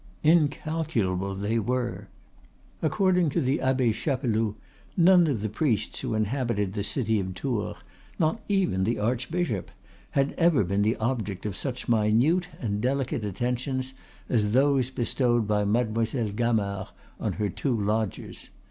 [0.23, 2.07] Incalculable they were!
[2.81, 4.55] According to the Abbe Chapeloud
[4.97, 7.77] none of the priests who inhabited the city of Tours,
[8.17, 9.69] not even the archbishop,
[10.17, 13.93] had ever been the object of such minute and delicate attentions
[14.27, 16.87] as those bestowed by Mademoiselle Gamard
[17.19, 18.49] on her two lodgers.